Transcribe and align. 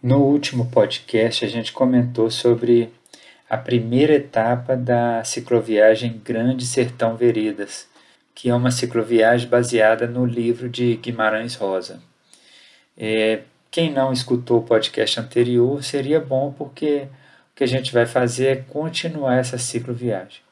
No 0.00 0.18
último 0.18 0.66
podcast, 0.70 1.44
a 1.44 1.48
gente 1.48 1.72
comentou 1.72 2.30
sobre 2.30 2.88
a 3.50 3.56
primeira 3.56 4.14
etapa 4.14 4.76
da 4.76 5.24
cicloviagem 5.24 6.22
Grande 6.24 6.64
Sertão 6.64 7.16
Veredas, 7.16 7.88
que 8.32 8.48
é 8.48 8.54
uma 8.54 8.70
cicloviagem 8.70 9.48
baseada 9.48 10.06
no 10.06 10.24
livro 10.24 10.68
de 10.68 10.94
Guimarães 10.94 11.56
Rosa. 11.56 12.00
É, 12.96 13.40
quem 13.72 13.92
não 13.92 14.12
escutou 14.12 14.60
o 14.60 14.62
podcast 14.62 15.18
anterior, 15.18 15.82
seria 15.82 16.20
bom 16.20 16.54
porque 16.56 17.08
o 17.52 17.56
que 17.56 17.64
a 17.64 17.68
gente 17.68 17.92
vai 17.92 18.06
fazer 18.06 18.46
é 18.46 18.56
continuar 18.56 19.38
essa 19.38 19.58
cicloviagem. 19.58 20.42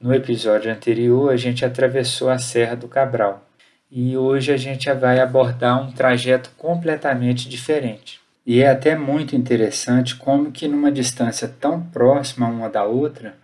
No 0.00 0.14
episódio 0.14 0.70
anterior, 0.70 1.32
a 1.32 1.36
gente 1.36 1.64
atravessou 1.64 2.30
a 2.30 2.38
Serra 2.38 2.76
do 2.76 2.86
Cabral 2.86 3.44
e 3.90 4.16
hoje 4.16 4.52
a 4.52 4.56
gente 4.56 4.88
vai 4.92 5.18
abordar 5.18 5.82
um 5.82 5.90
trajeto 5.90 6.52
completamente 6.56 7.48
diferente. 7.48 8.27
E 8.48 8.62
é 8.62 8.70
até 8.70 8.96
muito 8.96 9.36
interessante 9.36 10.16
como 10.16 10.50
que 10.50 10.66
numa 10.66 10.90
distância 10.90 11.46
tão 11.46 11.82
próxima 11.82 12.48
uma 12.48 12.70
da 12.70 12.82
outra, 12.82 13.36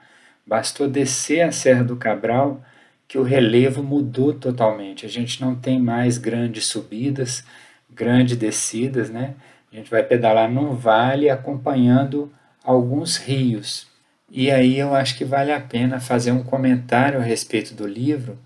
bastou 0.47 0.89
descer 0.89 1.43
a 1.43 1.53
Serra 1.53 1.85
do 1.85 1.95
Cabral 1.95 2.63
que 3.07 3.19
o 3.19 3.23
relevo 3.23 3.83
mudou 3.83 4.33
totalmente. 4.33 5.05
A 5.05 5.09
gente 5.11 5.43
não 5.43 5.55
tem 5.55 5.79
mais 5.79 6.17
grandes 6.17 6.65
subidas, 6.65 7.45
grandes 7.91 8.39
descidas, 8.39 9.11
né? 9.11 9.35
A 9.71 9.77
gente 9.77 9.91
vai 9.91 10.03
pedalar 10.03 10.51
num 10.51 10.75
vale 10.75 11.29
acompanhando 11.29 12.33
alguns 12.65 13.19
rios. 13.19 13.87
E 14.31 14.51
aí 14.51 14.79
eu 14.79 14.95
acho 14.95 15.19
que 15.19 15.25
vale 15.27 15.53
a 15.53 15.61
pena 15.61 16.01
fazer 16.01 16.33
um 16.33 16.43
comentário 16.43 17.21
a 17.21 17.23
respeito 17.23 17.75
do 17.75 17.87
livro, 17.87 18.39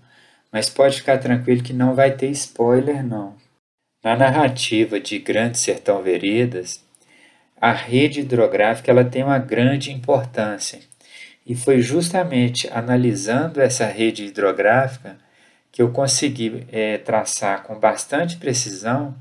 mas 0.51 0.69
pode 0.69 0.97
ficar 0.97 1.19
tranquilo 1.19 1.63
que 1.63 1.71
não 1.71 1.95
vai 1.95 2.11
ter 2.11 2.29
spoiler 2.31 3.01
não. 3.01 3.33
Na 4.01 4.15
narrativa 4.15 4.97
de 4.97 5.19
Grande 5.19 5.57
Sertão 5.57 6.01
Veredas, 6.01 6.81
a 7.59 7.73
rede 7.73 8.21
hidrográfica 8.21 8.89
ela 8.89 9.03
tem 9.03 9.23
uma 9.23 9.37
grande 9.37 9.91
importância. 9.91 10.79
E 11.45 11.53
foi 11.53 11.81
justamente 11.81 12.69
analisando 12.71 13.59
essa 13.59 13.85
rede 13.85 14.23
hidrográfica 14.23 15.17
que 15.69 15.81
eu 15.81 15.91
consegui 15.91 16.65
é, 16.71 16.97
traçar 16.97 17.63
com 17.63 17.77
bastante 17.77 18.37
precisão 18.37 19.13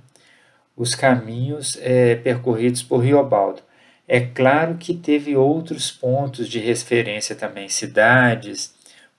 os 0.76 0.94
caminhos 0.94 1.76
é, 1.82 2.14
percorridos 2.14 2.80
por 2.80 2.98
Riobaldo. 2.98 3.60
É 4.06 4.20
claro 4.20 4.76
que 4.76 4.94
teve 4.94 5.34
outros 5.34 5.90
pontos 5.90 6.48
de 6.48 6.60
referência 6.60 7.34
também, 7.34 7.68
cidades, 7.68 8.72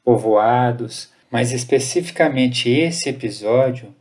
povoados, 0.06 1.12
mas 1.30 1.52
especificamente 1.52 2.70
esse 2.70 3.10
episódio 3.10 3.94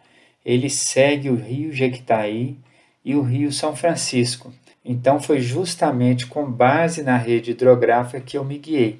ele 0.44 0.70
segue 0.70 1.28
o 1.30 1.36
rio 1.36 1.72
Jequitaí 1.72 2.56
e 3.04 3.14
o 3.14 3.22
rio 3.22 3.52
São 3.52 3.74
Francisco. 3.76 4.52
Então 4.84 5.20
foi 5.20 5.40
justamente 5.40 6.26
com 6.26 6.50
base 6.50 7.02
na 7.02 7.16
rede 7.16 7.50
hidrográfica 7.50 8.20
que 8.20 8.38
eu 8.38 8.44
me 8.44 8.58
guiei. 8.58 8.98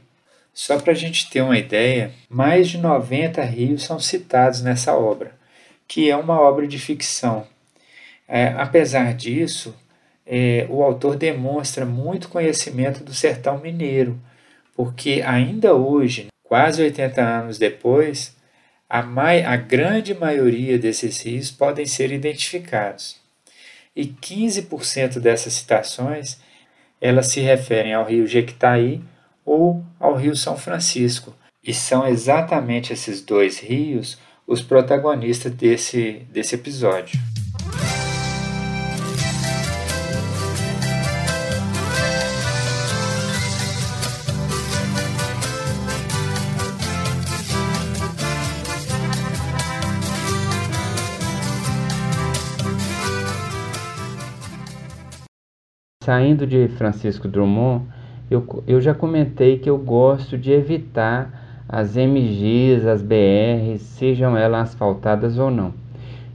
Só 0.53 0.79
para 0.79 0.93
a 0.93 0.97
gente 0.97 1.31
ter 1.31 1.41
uma 1.41 1.57
ideia, 1.57 2.13
mais 2.29 2.69
de 2.69 2.79
90 2.79 3.43
rios 3.43 3.85
são 3.85 4.01
citados 4.01 4.61
nessa 4.61 4.95
obra, 4.97 5.33
que 5.87 6.11
é 6.11 6.17
uma 6.17 6.41
obra 6.41 6.67
de 6.67 6.79
ficção. 6.79 7.47
É, 8.27 8.49
apesar 8.49 9.15
disso, 9.15 9.75
é, 10.27 10.67
o 10.69 10.83
autor 10.83 11.17
demonstra 11.17 11.87
muito 11.87 12.29
conhecimento 12.29 13.03
do 13.03 13.15
sertão 13.15 13.59
mineiro, 13.59 14.21
porque 14.77 15.23
ainda 15.25 15.75
hoje, 15.75 16.27
quase 16.43 16.83
80 16.83 17.23
anos 17.23 17.59
depois, 17.59 18.37
a, 18.89 19.03
mai, 19.03 19.43
a 19.43 19.57
grande 19.57 20.15
maioria 20.15 20.79
desses 20.79 21.21
rios 21.21 21.51
podem 21.51 21.87
ser 21.87 22.11
identificados. 22.11 23.21
E 23.95 24.07
15% 24.07 25.19
dessas 25.19 25.53
citações 25.55 26.39
elas 27.01 27.29
se 27.29 27.41
referem 27.41 27.95
ao 27.95 28.05
rio 28.05 28.27
Jequitaí 28.27 29.01
ou 29.45 29.85
ao 30.01 30.15
rio 30.15 30.35
São 30.35 30.57
Francisco, 30.57 31.35
e 31.63 31.73
são 31.73 32.07
exatamente 32.07 32.93
esses 32.93 33.23
dois 33.23 33.59
rios 33.59 34.19
os 34.47 34.63
protagonistas 34.63 35.53
desse, 35.53 36.27
desse 36.31 36.55
episódio. 36.55 37.19
Saindo 56.09 56.47
de 56.47 56.69
Francisco 56.69 57.29
Drummond, 57.29 57.85
eu, 58.31 58.65
eu 58.67 58.81
já 58.81 58.95
comentei 58.95 59.59
que 59.59 59.69
eu 59.69 59.77
gosto 59.77 60.39
de 60.39 60.51
evitar 60.51 61.67
as 61.69 61.99
MGs, 61.99 62.89
as 62.89 63.03
BRs, 63.03 63.83
sejam 63.83 64.35
elas 64.35 64.71
asfaltadas 64.71 65.39
ou 65.39 65.51
não. 65.51 65.75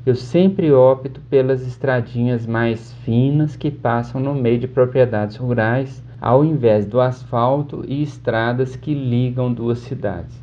Eu 0.06 0.14
sempre 0.14 0.72
opto 0.72 1.20
pelas 1.22 1.66
estradinhas 1.66 2.46
mais 2.46 2.94
finas 3.04 3.56
que 3.56 3.72
passam 3.72 4.22
no 4.22 4.36
meio 4.36 4.60
de 4.60 4.68
propriedades 4.68 5.38
rurais, 5.38 6.04
ao 6.22 6.46
invés 6.46 6.86
do 6.86 7.02
asfalto 7.02 7.84
e 7.88 8.04
estradas 8.04 8.76
que 8.76 8.94
ligam 8.94 9.52
duas 9.52 9.80
cidades. 9.80 10.40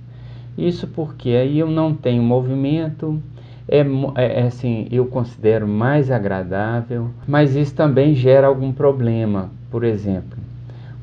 Isso 0.58 0.88
porque 0.88 1.28
aí 1.28 1.56
eu 1.56 1.70
não 1.70 1.94
tenho 1.94 2.20
movimento, 2.20 3.22
é, 3.72 3.86
é, 4.16 4.40
é, 4.40 4.46
assim, 4.48 4.88
eu 4.90 5.06
considero 5.06 5.66
mais 5.68 6.10
agradável, 6.10 7.10
mas 7.26 7.54
isso 7.54 7.72
também 7.72 8.16
gera 8.16 8.48
algum 8.48 8.72
problema. 8.72 9.48
Por 9.70 9.84
exemplo, 9.84 10.36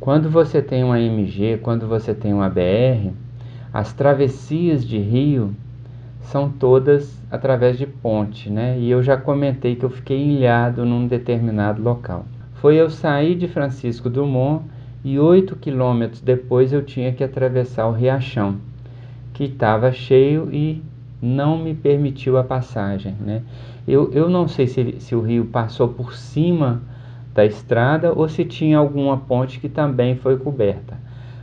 quando 0.01 0.29
você 0.29 0.61
tem 0.61 0.83
uma 0.83 0.99
MG, 0.99 1.59
quando 1.63 1.87
você 1.87 2.13
tem 2.13 2.33
uma 2.33 2.49
BR, 2.49 3.11
as 3.73 3.93
travessias 3.93 4.85
de 4.85 4.97
rio 4.97 5.55
são 6.23 6.49
todas 6.49 7.17
através 7.31 7.77
de 7.77 7.87
ponte, 7.87 8.49
né? 8.49 8.77
E 8.77 8.91
eu 8.91 9.01
já 9.01 9.15
comentei 9.15 9.77
que 9.77 9.85
eu 9.85 9.89
fiquei 9.89 10.21
ilhado 10.21 10.85
num 10.85 11.07
determinado 11.07 11.81
local. 11.81 12.25
Foi 12.55 12.75
eu 12.75 12.89
sair 12.89 13.35
de 13.35 13.47
Francisco 13.47 14.09
Dumont 14.09 14.65
e 15.05 15.17
oito 15.17 15.55
quilômetros 15.55 16.19
depois 16.19 16.73
eu 16.73 16.83
tinha 16.83 17.13
que 17.13 17.23
atravessar 17.23 17.87
o 17.87 17.93
Riachão, 17.93 18.57
que 19.33 19.45
estava 19.45 19.89
cheio 19.93 20.49
e 20.51 20.83
não 21.21 21.57
me 21.57 21.73
permitiu 21.73 22.37
a 22.37 22.43
passagem. 22.43 23.15
Né? 23.19 23.41
Eu, 23.87 24.11
eu 24.13 24.29
não 24.29 24.47
sei 24.47 24.67
se, 24.67 24.95
se 24.99 25.15
o 25.15 25.21
rio 25.21 25.45
passou 25.45 25.89
por 25.89 26.13
cima 26.13 26.81
da 27.33 27.45
estrada 27.45 28.11
ou 28.13 28.27
se 28.27 28.43
tinha 28.43 28.77
alguma 28.77 29.17
ponte 29.17 29.59
que 29.59 29.69
também 29.69 30.15
foi 30.15 30.37
coberta, 30.37 30.97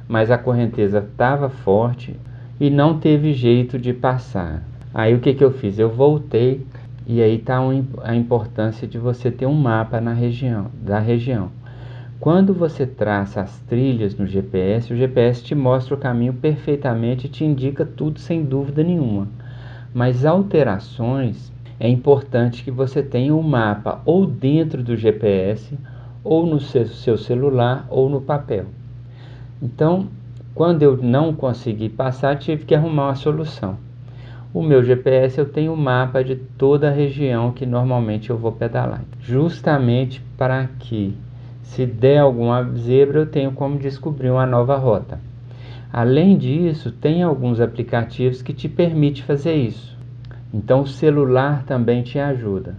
mas 0.08 0.30
a 0.30 0.38
correnteza 0.38 0.98
estava 0.98 1.48
forte 1.48 2.16
e 2.60 2.68
não 2.70 2.98
teve 2.98 3.32
jeito 3.32 3.78
de 3.78 3.92
passar. 3.92 4.62
Aí 4.92 5.14
o 5.14 5.20
que, 5.20 5.34
que 5.34 5.44
eu 5.44 5.52
fiz? 5.52 5.78
Eu 5.78 5.90
voltei 5.90 6.66
e 7.06 7.20
aí 7.20 7.36
está 7.36 7.60
a 8.02 8.14
importância 8.16 8.88
de 8.88 8.98
você 8.98 9.30
ter 9.30 9.46
um 9.46 9.54
mapa 9.54 10.00
na 10.00 10.12
região, 10.12 10.66
da 10.82 10.98
região. 10.98 11.50
Quando 12.18 12.54
você 12.54 12.86
traça 12.86 13.42
as 13.42 13.58
trilhas 13.60 14.16
no 14.16 14.26
GPS, 14.26 14.92
o 14.92 14.96
GPS 14.96 15.42
te 15.42 15.54
mostra 15.54 15.94
o 15.94 15.98
caminho 15.98 16.32
perfeitamente 16.32 17.26
e 17.26 17.30
te 17.30 17.44
indica 17.44 17.84
tudo 17.84 18.18
sem 18.18 18.42
dúvida 18.42 18.82
nenhuma. 18.82 19.28
Mas 19.94 20.24
alterações 20.24 21.52
é 21.78 21.88
importante 21.88 22.64
que 22.64 22.70
você 22.72 23.00
tenha 23.00 23.32
um 23.32 23.42
mapa 23.42 24.02
ou 24.04 24.26
dentro 24.26 24.82
do 24.82 24.96
GPS, 24.96 25.78
ou 26.24 26.44
no 26.44 26.58
seu 26.58 27.16
celular, 27.16 27.86
ou 27.88 28.08
no 28.08 28.20
papel. 28.20 28.66
Então, 29.62 30.08
quando 30.52 30.82
eu 30.82 30.96
não 30.96 31.32
consegui 31.32 31.88
passar, 31.88 32.36
tive 32.38 32.64
que 32.64 32.74
arrumar 32.74 33.06
uma 33.06 33.14
solução. 33.14 33.76
O 34.52 34.64
meu 34.64 34.82
GPS 34.82 35.38
eu 35.38 35.46
tenho 35.46 35.72
um 35.72 35.76
mapa 35.76 36.24
de 36.24 36.34
toda 36.34 36.88
a 36.88 36.92
região 36.92 37.52
que 37.52 37.64
normalmente 37.64 38.30
eu 38.30 38.36
vou 38.36 38.50
pedalar, 38.50 39.04
justamente 39.20 40.20
para 40.36 40.68
que 40.80 41.16
se 41.62 41.86
der 41.86 42.18
alguma 42.18 42.64
zebra 42.76 43.20
eu 43.20 43.26
tenho 43.26 43.52
como 43.52 43.78
descobrir 43.78 44.30
uma 44.30 44.46
nova 44.46 44.76
rota. 44.76 45.20
Além 45.92 46.36
disso, 46.36 46.90
tem 46.90 47.22
alguns 47.22 47.60
aplicativos 47.60 48.42
que 48.42 48.52
te 48.52 48.68
permitem 48.68 49.22
fazer 49.22 49.54
isso. 49.54 49.93
Então 50.54 50.82
o 50.82 50.86
celular 50.86 51.64
também 51.64 52.04
te 52.04 52.16
ajuda. 52.16 52.76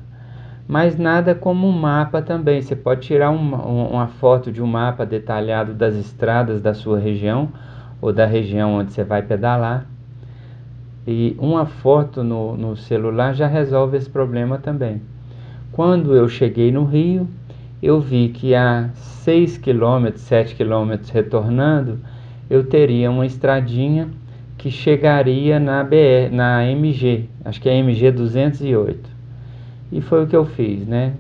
Mas 0.66 0.98
nada 0.98 1.36
como 1.36 1.68
um 1.68 1.74
mapa 1.74 2.22
também. 2.22 2.62
Você 2.62 2.74
pode 2.74 3.01
tirar 3.01 3.31
uma, 3.31 3.57
uma 3.66 4.07
foto 4.07 4.50
de 4.50 4.63
um 4.63 4.66
mapa 4.66 5.06
detalhado 5.06 5.74
das 5.74 5.94
estradas 5.95 6.62
da 6.62 6.74
sua 6.74 6.98
região 6.98 7.50
ou 8.01 8.13
da 8.13 8.25
região 8.25 8.75
onde 8.75 8.94
você 8.94 9.04
vai 9.04 9.22
pedalar. 9.22 9.86
E 11.06 11.36
uma 11.38 11.66
foto 11.66 12.24
no, 12.24 12.56
no 12.56 12.77
celular 12.77 13.33
já 13.33 13.45
resolve 13.45 13.98
esse 13.98 14.10
problema 14.10 14.57
também. 14.57 15.01
Quando 15.74 16.16
eu 16.16 16.30
cheguei 16.30 16.72
no 16.72 16.86
Rio, 16.86 17.27
eu 17.83 18.00
vi 18.00 18.30
que 18.30 18.56
a 18.56 18.89
6 18.94 19.57
km, 19.57 20.16
7 20.16 20.56
km 20.56 20.94
retornando, 21.12 22.00
eu 22.50 22.63
teria 22.63 23.12
uma 23.12 23.25
estradinha 23.25 24.07
que 24.65 24.71
chegaria 24.71 25.59
na 25.59 25.83
BR, 25.83 26.31
na 26.31 26.65
MG, 26.65 27.29
acho 27.45 27.62
que 27.62 27.69
é 27.69 27.77
MG 27.77 28.09
208. 28.09 29.07
E 29.91 30.01
foi 30.01 30.23
o 30.23 30.27
que 30.27 30.35
eu 30.35 30.44
fiz, 30.44 30.88
né? 30.88 31.13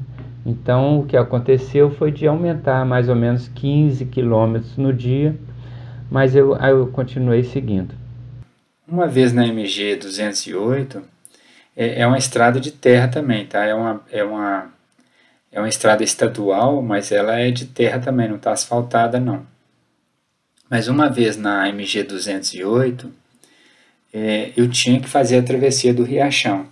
Então, 0.43 1.01
o 1.01 1.05
que 1.05 1.15
aconteceu 1.15 1.91
foi 1.91 2.11
de 2.11 2.25
aumentar 2.25 2.83
mais 2.87 3.07
ou 3.07 3.15
menos 3.15 3.47
15 3.49 4.03
quilômetros 4.07 4.75
no 4.77 4.91
dia, 4.91 5.35
mas 6.09 6.35
eu, 6.35 6.55
eu 6.55 6.87
continuei 6.87 7.43
seguindo. 7.43 7.93
Uma 8.87 9.05
vez 9.05 9.31
na 9.31 9.45
MG 9.45 9.97
208, 9.97 11.03
é, 11.77 12.01
é 12.01 12.07
uma 12.07 12.17
estrada 12.17 12.59
de 12.59 12.71
terra 12.71 13.07
também, 13.09 13.45
tá? 13.45 13.63
É 13.63 13.75
uma, 13.75 14.01
é, 14.11 14.23
uma, 14.23 14.73
é 15.51 15.59
uma 15.59 15.69
estrada 15.69 16.03
estadual, 16.03 16.81
mas 16.81 17.11
ela 17.11 17.39
é 17.39 17.51
de 17.51 17.65
terra 17.67 17.99
também, 17.99 18.27
não 18.27 18.37
está 18.37 18.53
asfaltada 18.53 19.19
não. 19.19 19.45
Mas 20.67 20.87
uma 20.87 21.07
vez 21.07 21.37
na 21.37 21.69
MG 21.69 22.01
208, 22.01 23.23
é, 24.15 24.53
eu 24.55 24.69
tinha 24.69 25.01
que 25.01 25.09
fazer 25.09 25.37
a 25.37 25.43
travessia 25.43 25.93
do 25.93 26.05
Riachão. 26.05 26.67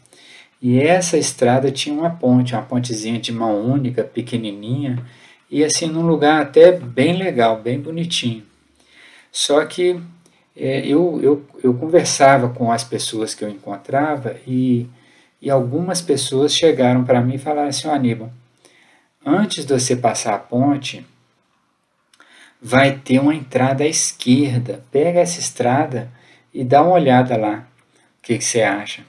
E 0.62 0.80
essa 0.80 1.18
estrada 1.18 1.70
tinha 1.70 1.94
uma 1.94 2.10
ponte, 2.10 2.54
uma 2.54 2.62
pontezinha 2.62 3.20
de 3.20 3.34
mão 3.34 3.62
única, 3.70 4.02
pequenininha, 4.02 5.06
e 5.52 5.62
assim 5.62 5.88
num 5.88 6.08
lugar 6.08 6.42
até 6.42 6.72
bem 6.72 7.18
legal, 7.18 7.62
bem 7.62 7.78
bonitinho. 7.78 8.44
Só 9.30 9.66
que 9.66 10.00
é, 10.56 10.88
eu, 10.88 11.20
eu, 11.22 11.46
eu 11.62 11.74
conversava 11.74 12.48
com 12.48 12.72
as 12.72 12.86
pessoas 12.86 13.36
que 13.36 13.44
eu 13.44 13.50
encontrava 13.50 14.38
e, 14.48 14.88
e 15.42 15.50
algumas 15.50 16.02
pessoas 16.02 16.56
chegaram 16.56 17.04
para 17.04 17.20
mim 17.20 17.36
e 17.36 17.40
falaram 17.40 17.68
assim, 17.68 17.90
oh, 17.90 17.92
Aníbal, 17.92 18.32
antes 19.26 19.66
de 19.66 19.74
você 19.74 19.98
passar 19.98 20.34
a 20.36 20.40
ponte, 20.40 21.06
vai 22.62 22.98
ter 23.00 23.20
uma 23.20 23.36
entrada 23.36 23.84
à 23.84 23.88
esquerda. 23.88 24.82
Pega 24.90 25.20
essa 25.20 25.42
estrada 25.42 26.10
e 26.54 26.64
dá 26.64 26.82
uma 26.82 26.94
olhada 26.94 27.36
lá. 27.38 27.68
O 28.20 28.22
que, 28.22 28.38
que 28.38 28.44
você 28.46 28.62
acha? 28.62 29.04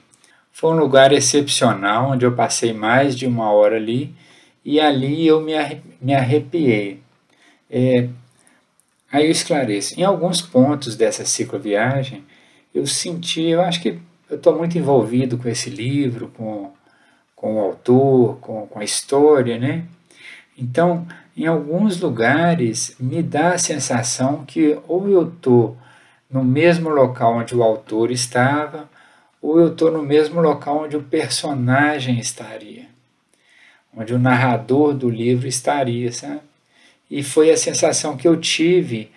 Foi 0.51 0.71
um 0.71 0.77
lugar 0.77 1.11
excepcional, 1.11 2.11
onde 2.11 2.25
eu 2.25 2.33
passei 2.33 2.73
mais 2.73 3.15
de 3.15 3.27
uma 3.27 3.51
hora 3.51 3.75
ali, 3.75 4.15
e 4.63 4.79
ali 4.79 5.27
eu 5.27 5.41
me, 5.41 5.53
me 6.01 6.15
arrepiei. 6.15 7.01
É, 7.69 8.07
aí 9.11 9.25
eu 9.25 9.31
esclareço. 9.31 9.99
Em 9.99 10.03
alguns 10.03 10.41
pontos 10.41 10.95
dessa 10.95 11.25
cicloviagem, 11.25 12.23
eu 12.73 12.87
senti, 12.87 13.43
eu 13.43 13.61
acho 13.61 13.81
que 13.81 13.99
eu 14.29 14.37
estou 14.37 14.57
muito 14.57 14.77
envolvido 14.77 15.37
com 15.37 15.47
esse 15.47 15.69
livro, 15.69 16.31
com, 16.35 16.71
com 17.35 17.55
o 17.55 17.59
autor, 17.59 18.37
com, 18.39 18.67
com 18.67 18.79
a 18.79 18.83
história, 18.83 19.57
né? 19.59 19.85
Então, 20.57 21.05
em 21.37 21.45
alguns 21.45 21.99
lugares, 21.99 22.95
me 22.99 23.21
dá 23.21 23.53
a 23.53 23.57
sensação 23.57 24.45
que 24.45 24.77
ou 24.87 25.07
eu 25.09 25.27
estou 25.27 25.77
no 26.35 26.43
mesmo 26.43 26.89
local 26.89 27.37
onde 27.37 27.55
o 27.55 27.63
autor 27.63 28.11
estava, 28.11 28.89
ou 29.41 29.57
eu 29.57 29.69
estou 29.69 29.89
no 29.89 30.03
mesmo 30.03 30.41
local 30.41 30.83
onde 30.83 30.97
o 30.97 31.01
personagem 31.01 32.19
estaria, 32.19 32.87
onde 33.95 34.13
o 34.13 34.19
narrador 34.19 34.93
do 34.93 35.09
livro 35.09 35.47
estaria, 35.47 36.11
sabe? 36.11 36.41
E 37.09 37.23
foi 37.23 37.51
a 37.51 37.55
sensação 37.55 38.17
que 38.17 38.27
eu 38.27 38.35
tive 38.35 39.09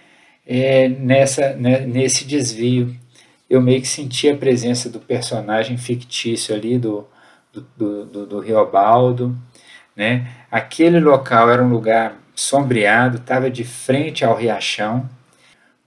é, 0.46 0.88
nessa, 0.88 1.54
né, 1.54 1.80
nesse 1.80 2.24
desvio. 2.24 2.94
Eu 3.50 3.60
meio 3.60 3.80
que 3.80 3.88
senti 3.88 4.28
a 4.28 4.36
presença 4.36 4.88
do 4.88 5.00
personagem 5.00 5.76
fictício 5.76 6.54
ali, 6.54 6.78
do, 6.78 7.04
do, 7.52 7.66
do, 7.76 8.04
do, 8.04 8.26
do 8.26 8.38
Riobaldo. 8.38 9.36
Né? 9.96 10.30
Aquele 10.52 11.00
local 11.00 11.50
era 11.50 11.64
um 11.64 11.68
lugar 11.68 12.16
sombreado, 12.32 13.16
estava 13.16 13.50
de 13.50 13.64
frente 13.64 14.24
ao 14.24 14.36
riachão, 14.36 15.10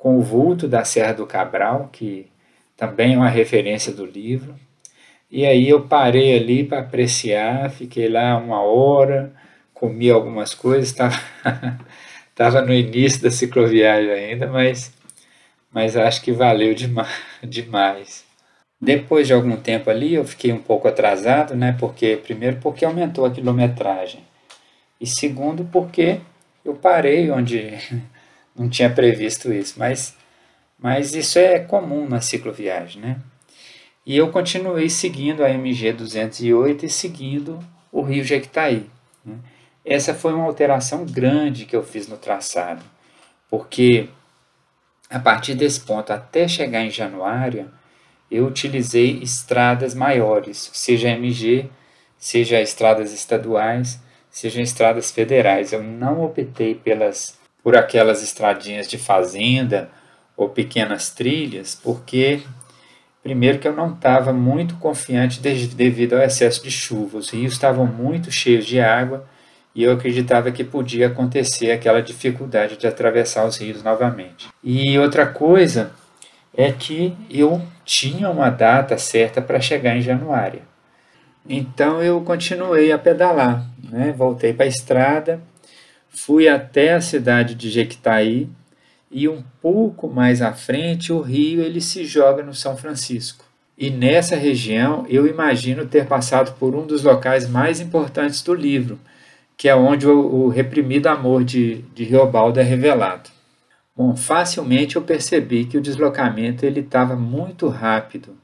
com 0.01 0.17
o 0.17 0.21
vulto 0.23 0.67
da 0.67 0.83
Serra 0.83 1.13
do 1.13 1.27
Cabral, 1.27 1.87
que 1.91 2.25
também 2.75 3.15
uma 3.15 3.29
referência 3.29 3.93
do 3.93 4.03
livro. 4.03 4.55
E 5.29 5.45
aí 5.45 5.69
eu 5.69 5.83
parei 5.83 6.35
ali 6.35 6.63
para 6.63 6.79
apreciar, 6.79 7.69
fiquei 7.69 8.09
lá 8.09 8.35
uma 8.35 8.61
hora, 8.61 9.31
comi 9.75 10.09
algumas 10.09 10.55
coisas, 10.55 10.89
estava 10.89 11.15
tava 12.33 12.63
no 12.63 12.73
início 12.73 13.21
da 13.21 13.29
cicloviagem 13.29 14.09
ainda, 14.09 14.47
mas, 14.47 14.91
mas 15.71 15.95
acho 15.95 16.23
que 16.23 16.31
valeu 16.31 16.73
demais. 17.43 18.25
Depois 18.81 19.27
de 19.27 19.33
algum 19.33 19.55
tempo 19.55 19.91
ali, 19.91 20.15
eu 20.15 20.25
fiquei 20.25 20.51
um 20.51 20.61
pouco 20.61 20.87
atrasado, 20.87 21.53
né? 21.55 21.77
Porque 21.79 22.17
primeiro 22.17 22.57
porque 22.57 22.83
aumentou 22.83 23.23
a 23.23 23.29
quilometragem 23.31 24.21
e 24.99 25.05
segundo 25.05 25.63
porque 25.65 26.19
eu 26.65 26.73
parei 26.73 27.29
onde 27.29 27.77
não 28.55 28.69
tinha 28.69 28.89
previsto 28.89 29.51
isso, 29.51 29.75
mas 29.77 30.15
mas 30.81 31.13
isso 31.13 31.37
é 31.37 31.59
comum 31.59 32.09
na 32.09 32.21
cicloviagem, 32.21 33.01
né? 33.01 33.21
E 34.03 34.17
eu 34.17 34.31
continuei 34.31 34.89
seguindo 34.89 35.43
a 35.43 35.49
MG 35.51 35.93
208 35.93 36.85
e 36.87 36.89
seguindo 36.89 37.59
o 37.91 38.01
Rio 38.01 38.23
Jequitaí. 38.23 38.89
Né? 39.23 39.35
Essa 39.85 40.15
foi 40.15 40.33
uma 40.33 40.45
alteração 40.45 41.05
grande 41.05 41.65
que 41.65 41.75
eu 41.75 41.83
fiz 41.83 42.07
no 42.07 42.17
traçado, 42.17 42.83
porque 43.47 44.09
a 45.07 45.19
partir 45.19 45.53
desse 45.53 45.81
ponto 45.81 46.11
até 46.11 46.47
chegar 46.47 46.83
em 46.83 46.89
Januária, 46.89 47.67
eu 48.31 48.47
utilizei 48.47 49.19
estradas 49.21 49.93
maiores, 49.93 50.71
seja 50.73 51.09
MG, 51.09 51.69
seja 52.17 52.59
estradas 52.59 53.13
estaduais, 53.13 53.99
seja 54.31 54.61
estradas 54.61 55.11
federais. 55.11 55.73
Eu 55.73 55.83
não 55.83 56.23
optei 56.23 56.73
pelas 56.73 57.37
por 57.63 57.75
aquelas 57.75 58.23
estradinhas 58.23 58.87
de 58.87 58.97
fazenda 58.97 59.89
ou 60.35 60.49
pequenas 60.49 61.09
trilhas, 61.09 61.79
porque 61.81 62.41
primeiro 63.21 63.59
que 63.59 63.67
eu 63.67 63.75
não 63.75 63.93
estava 63.93 64.33
muito 64.33 64.75
confiante 64.75 65.39
devido 65.39 66.13
ao 66.13 66.21
excesso 66.21 66.63
de 66.63 66.71
chuva. 66.71 67.19
Os 67.19 67.29
rios 67.29 67.53
estavam 67.53 67.85
muito 67.85 68.31
cheios 68.31 68.65
de 68.65 68.79
água 68.79 69.25
e 69.75 69.83
eu 69.83 69.93
acreditava 69.93 70.51
que 70.51 70.63
podia 70.63 71.07
acontecer 71.07 71.71
aquela 71.71 72.01
dificuldade 72.01 72.77
de 72.77 72.87
atravessar 72.87 73.45
os 73.45 73.57
rios 73.57 73.83
novamente. 73.83 74.49
E 74.63 74.97
outra 74.97 75.25
coisa 75.25 75.91
é 76.55 76.71
que 76.71 77.15
eu 77.29 77.61
tinha 77.85 78.29
uma 78.29 78.49
data 78.49 78.97
certa 78.97 79.41
para 79.41 79.61
chegar 79.61 79.95
em 79.95 80.01
Januária. 80.01 80.63
Então 81.47 82.01
eu 82.01 82.21
continuei 82.21 82.91
a 82.91 82.99
pedalar, 82.99 83.65
né? 83.83 84.13
voltei 84.15 84.53
para 84.53 84.65
a 84.65 84.69
estrada, 84.69 85.41
fui 86.11 86.47
até 86.47 86.93
a 86.93 87.01
cidade 87.01 87.55
de 87.55 87.69
Jequitaí, 87.69 88.49
e 89.09 89.27
um 89.27 89.43
pouco 89.61 90.07
mais 90.07 90.41
à 90.41 90.53
frente 90.53 91.11
o 91.11 91.19
rio 91.19 91.61
ele 91.61 91.81
se 91.81 92.05
joga 92.05 92.43
no 92.43 92.53
São 92.53 92.77
Francisco. 92.77 93.43
E 93.77 93.89
nessa 93.89 94.35
região 94.35 95.05
eu 95.09 95.27
imagino 95.27 95.85
ter 95.85 96.05
passado 96.05 96.53
por 96.59 96.75
um 96.75 96.85
dos 96.85 97.03
locais 97.03 97.49
mais 97.49 97.79
importantes 97.79 98.41
do 98.41 98.53
livro, 98.53 98.99
que 99.57 99.67
é 99.67 99.75
onde 99.75 100.07
o, 100.07 100.17
o 100.17 100.47
reprimido 100.47 101.07
amor 101.07 101.43
de, 101.43 101.83
de 101.93 102.03
Riobaldo 102.03 102.59
é 102.59 102.63
revelado. 102.63 103.29
Bom, 103.95 104.15
facilmente 104.15 104.95
eu 104.95 105.01
percebi 105.01 105.65
que 105.65 105.77
o 105.77 105.81
deslocamento 105.81 106.65
ele 106.65 106.79
estava 106.79 107.15
muito 107.15 107.67
rápido, 107.67 108.37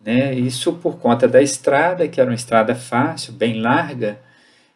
né? 0.00 0.34
Isso 0.34 0.72
por 0.72 0.98
conta 0.98 1.28
da 1.28 1.42
estrada, 1.42 2.08
que 2.08 2.20
era 2.20 2.30
uma 2.30 2.34
estrada 2.34 2.74
fácil, 2.74 3.34
bem 3.34 3.60
larga, 3.60 4.18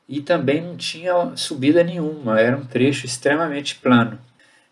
e 0.09 0.21
também 0.21 0.61
não 0.61 0.77
tinha 0.77 1.33
subida 1.37 1.83
nenhuma, 1.83 2.41
era 2.41 2.57
um 2.57 2.65
trecho 2.65 3.07
extremamente 3.07 3.77
plano. 3.77 4.19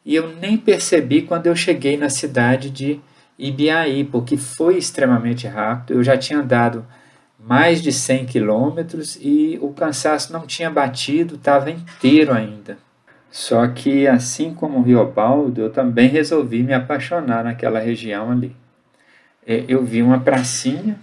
E 0.04 0.14
eu 0.14 0.34
nem 0.36 0.56
percebi 0.56 1.22
quando 1.22 1.46
eu 1.46 1.56
cheguei 1.56 1.96
na 1.96 2.10
cidade 2.10 2.70
de 2.70 3.00
Ibiaí, 3.38 4.04
porque 4.04 4.36
foi 4.36 4.76
extremamente 4.76 5.46
rápido. 5.46 5.94
Eu 5.94 6.04
já 6.04 6.18
tinha 6.18 6.40
andado 6.40 6.84
mais 7.38 7.82
de 7.82 7.92
100 7.92 8.26
quilômetros 8.26 9.18
e 9.20 9.58
o 9.60 9.72
cansaço 9.72 10.32
não 10.32 10.46
tinha 10.46 10.70
batido, 10.70 11.36
estava 11.36 11.70
inteiro 11.70 12.32
ainda. 12.32 12.78
Só 13.30 13.66
que, 13.66 14.06
assim 14.06 14.52
como 14.52 14.78
o 14.78 14.82
Riobaldo, 14.82 15.62
eu 15.62 15.70
também 15.70 16.08
resolvi 16.08 16.62
me 16.62 16.74
apaixonar 16.74 17.42
naquela 17.42 17.80
região 17.80 18.30
ali. 18.30 18.54
É, 19.46 19.64
eu 19.66 19.82
vi 19.84 20.02
uma 20.02 20.20
pracinha 20.20 20.98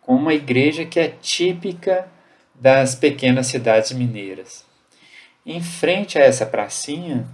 com 0.00 0.16
uma 0.16 0.34
igreja 0.34 0.84
que 0.84 0.98
é 0.98 1.08
típica 1.08 2.06
das 2.54 2.94
pequenas 2.94 3.46
cidades 3.46 3.92
mineiras. 3.92 4.64
Em 5.44 5.60
frente 5.60 6.18
a 6.18 6.22
essa 6.22 6.46
pracinha 6.46 7.26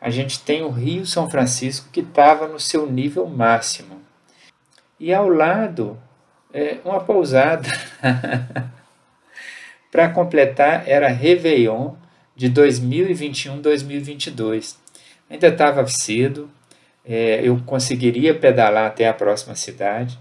a 0.00 0.08
gente 0.08 0.40
tem 0.40 0.62
o 0.62 0.70
Rio 0.70 1.04
São 1.04 1.28
Francisco 1.28 1.90
que 1.92 2.00
estava 2.00 2.48
no 2.48 2.58
seu 2.58 2.90
nível 2.90 3.26
máximo. 3.26 4.00
E 4.98 5.12
ao 5.12 5.28
lado, 5.28 5.98
é, 6.52 6.78
uma 6.84 7.00
pousada. 7.00 7.68
Para 9.92 10.08
completar, 10.08 10.88
era 10.88 11.08
Réveillon 11.08 11.94
de 12.34 12.50
2021-2022. 12.50 14.76
Ainda 15.28 15.48
estava 15.48 15.86
cedo, 15.86 16.50
é, 17.04 17.40
eu 17.42 17.60
conseguiria 17.66 18.34
pedalar 18.34 18.86
até 18.86 19.06
a 19.08 19.12
próxima 19.12 19.54
cidade, 19.54 20.18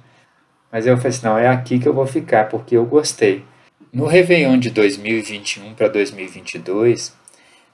mas 0.72 0.86
eu 0.86 0.98
falei 0.98 1.10
assim: 1.10 1.26
não, 1.26 1.38
é 1.38 1.48
aqui 1.48 1.80
que 1.80 1.88
eu 1.88 1.94
vou 1.94 2.06
ficar, 2.06 2.50
porque 2.50 2.76
eu 2.76 2.86
gostei. 2.86 3.46
No 3.92 4.06
Réveillon 4.06 4.60
de 4.60 4.70
2021 4.70 5.74
para 5.74 5.88
2022, 5.88 7.12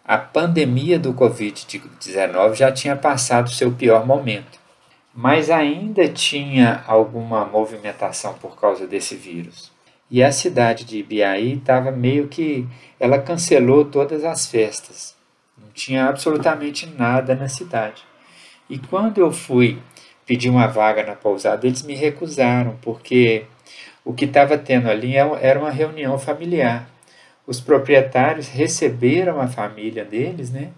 a 0.05 0.17
pandemia 0.17 0.97
do 0.97 1.13
Covid-19 1.13 2.55
já 2.55 2.71
tinha 2.71 2.95
passado 2.95 3.49
seu 3.49 3.73
pior 3.73 4.07
momento, 4.07 4.57
mas 5.13 5.49
ainda 5.49 6.07
tinha 6.07 6.85
alguma 6.87 7.43
movimentação 7.43 8.33
por 8.35 8.57
causa 8.57 8.87
desse 8.87 9.13
vírus. 9.13 9.73
E 10.09 10.23
a 10.23 10.31
cidade 10.31 10.85
de 10.85 10.99
Ibiaí 10.99 11.55
estava 11.55 11.91
meio 11.91 12.29
que. 12.29 12.65
Ela 12.97 13.19
cancelou 13.19 13.83
todas 13.83 14.23
as 14.23 14.47
festas. 14.47 15.13
Não 15.57 15.67
tinha 15.73 16.05
absolutamente 16.05 16.87
nada 16.97 17.35
na 17.35 17.49
cidade. 17.49 18.03
E 18.69 18.79
quando 18.79 19.17
eu 19.17 19.33
fui 19.33 19.79
pedir 20.25 20.49
uma 20.49 20.67
vaga 20.67 21.05
na 21.05 21.13
pousada, 21.13 21.67
eles 21.67 21.83
me 21.83 21.93
recusaram, 21.93 22.77
porque 22.81 23.45
o 24.05 24.13
que 24.13 24.25
estava 24.25 24.55
tendo 24.55 24.87
ali 24.87 25.17
é 25.17 25.27
era 25.41 25.59
uma 25.59 25.71
reunião 25.71 26.19
familiar. 26.19 26.87
Os 27.47 27.59
proprietários 27.59 28.47
receberam 28.47 29.41
a 29.41 29.47
família 29.47 30.05
deles, 30.05 30.51
né? 30.51 30.69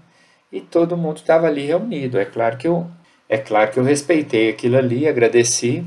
E 0.52 0.62
todo 0.62 0.96
mundo 0.96 1.18
estava 1.18 1.48
ali 1.48 1.66
reunido. 1.66 2.18
É 2.18 2.24
claro 2.24 2.58
que 2.58 2.68
eu, 2.68 2.88
é 3.28 3.38
claro 3.38 3.70
que 3.72 3.78
eu 3.78 3.84
respeitei 3.84 4.50
aquilo 4.50 4.78
ali, 4.78 5.08
agradeci, 5.08 5.86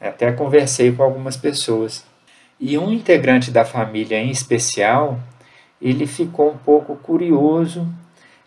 até 0.00 0.30
conversei 0.30 0.92
com 0.92 1.02
algumas 1.02 1.36
pessoas. 1.36 2.04
E 2.58 2.78
um 2.78 2.92
integrante 2.92 3.50
da 3.50 3.64
família 3.64 4.18
em 4.18 4.30
especial, 4.30 5.18
ele 5.82 6.06
ficou 6.06 6.52
um 6.52 6.56
pouco 6.56 6.96
curioso 6.96 7.86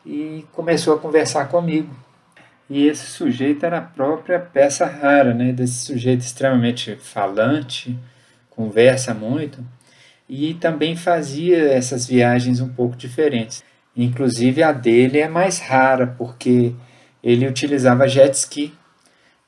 e 0.05 0.45
começou 0.53 0.95
a 0.95 0.99
conversar 0.99 1.49
comigo. 1.49 1.93
E 2.69 2.87
esse 2.87 3.05
sujeito 3.05 3.65
era 3.65 3.79
a 3.79 3.81
própria 3.81 4.39
peça 4.39 4.85
rara, 4.85 5.33
né? 5.33 5.51
Desse 5.51 5.85
sujeito 5.85 6.21
extremamente 6.21 6.95
falante, 6.95 7.97
conversa 8.59 9.13
muito 9.13 9.65
e 10.27 10.53
também 10.53 10.93
fazia 10.93 11.71
essas 11.71 12.05
viagens 12.05 12.59
um 12.59 12.67
pouco 12.67 12.97
diferentes. 12.97 13.63
Inclusive 13.95 14.61
a 14.61 14.73
dele 14.73 15.17
é 15.17 15.29
mais 15.29 15.59
rara 15.59 16.05
porque 16.05 16.75
ele 17.23 17.47
utilizava 17.47 18.05
jet 18.05 18.33
ski 18.33 18.73